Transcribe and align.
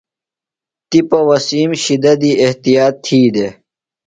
تِپہ 0.89 1.19
وسیم 1.27 1.71
شِدہ 1.83 2.13
دی 2.21 2.31
احتیاط 2.43 2.93
تھی 3.05 3.19
دےۡ۔ 3.33 3.53